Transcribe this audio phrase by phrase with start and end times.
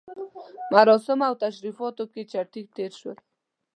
[0.73, 3.11] مراسمو او تشریفاتو کې چټي تېر شو.